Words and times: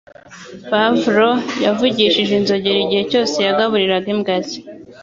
Pavlov 0.69 1.37
yavugije 1.65 2.19
inzogera 2.37 2.77
igihe 2.85 3.03
cyose 3.11 3.37
yagaburiraga 3.47 4.07
imbwa 4.13 4.35
ze. 4.45 4.59